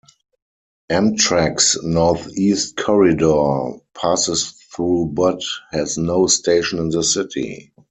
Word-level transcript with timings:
Amtrak's 0.91 1.77
Northeast 1.83 2.75
Corridor 2.75 3.77
passes 3.95 4.49
through 4.73 5.11
but 5.13 5.43
has 5.71 5.95
no 5.95 6.25
station 6.25 6.79
in 6.79 6.89
the 6.89 7.03
city. 7.03 7.71